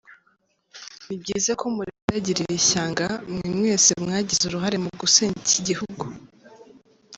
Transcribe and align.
Ni 1.05 1.15
byiza 1.21 1.51
ko 1.59 1.65
murindagirira 1.75 2.51
ishyanga 2.61 3.05
mwe 3.33 3.49
mwese 3.57 3.91
mwagize 4.03 4.43
uruhare 4.45 4.77
mu 4.83 4.89
gusenya 5.01 5.37
iki 5.43 5.59
gihugu. 5.67 6.05